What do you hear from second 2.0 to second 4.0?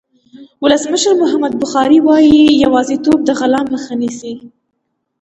وایي یوازېتوب د غلا مخه